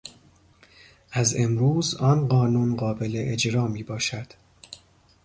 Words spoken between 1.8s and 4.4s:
آن قانون قابل اجرا می باشد.